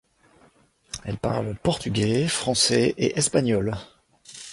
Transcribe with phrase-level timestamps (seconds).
[1.05, 3.75] Elle parle portugais, français et espagnol.